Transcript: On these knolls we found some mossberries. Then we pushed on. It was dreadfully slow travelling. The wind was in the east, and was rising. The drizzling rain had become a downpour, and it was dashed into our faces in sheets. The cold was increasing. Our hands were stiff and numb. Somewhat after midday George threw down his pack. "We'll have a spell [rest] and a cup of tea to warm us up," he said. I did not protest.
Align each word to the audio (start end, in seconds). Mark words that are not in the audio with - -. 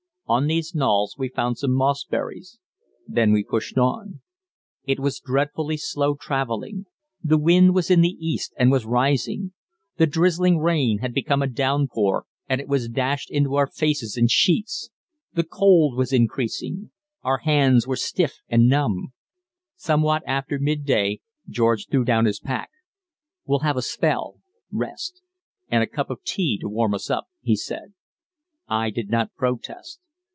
On 0.27 0.47
these 0.47 0.73
knolls 0.73 1.17
we 1.17 1.27
found 1.27 1.57
some 1.57 1.71
mossberries. 1.71 2.57
Then 3.05 3.33
we 3.33 3.43
pushed 3.43 3.77
on. 3.77 4.21
It 4.85 4.97
was 4.97 5.19
dreadfully 5.19 5.75
slow 5.75 6.15
travelling. 6.15 6.85
The 7.21 7.37
wind 7.37 7.75
was 7.75 7.91
in 7.91 7.99
the 7.99 8.15
east, 8.25 8.53
and 8.57 8.71
was 8.71 8.85
rising. 8.85 9.51
The 9.97 10.07
drizzling 10.07 10.59
rain 10.59 10.99
had 10.99 11.13
become 11.13 11.41
a 11.41 11.47
downpour, 11.47 12.23
and 12.47 12.61
it 12.61 12.69
was 12.69 12.87
dashed 12.87 13.29
into 13.29 13.55
our 13.55 13.67
faces 13.67 14.15
in 14.15 14.27
sheets. 14.29 14.89
The 15.33 15.43
cold 15.43 15.97
was 15.97 16.13
increasing. 16.13 16.91
Our 17.23 17.39
hands 17.39 17.85
were 17.85 17.97
stiff 17.97 18.39
and 18.47 18.69
numb. 18.69 19.11
Somewhat 19.75 20.23
after 20.25 20.59
midday 20.59 21.19
George 21.49 21.89
threw 21.91 22.05
down 22.05 22.23
his 22.23 22.39
pack. 22.39 22.69
"We'll 23.45 23.67
have 23.67 23.75
a 23.75 23.81
spell 23.81 24.37
[rest] 24.71 25.21
and 25.67 25.83
a 25.83 25.87
cup 25.87 26.09
of 26.09 26.23
tea 26.23 26.57
to 26.59 26.69
warm 26.69 26.93
us 26.93 27.09
up," 27.09 27.25
he 27.41 27.57
said. 27.57 27.93
I 28.69 28.91
did 28.91 29.09
not 29.09 29.33
protest. 29.35 29.99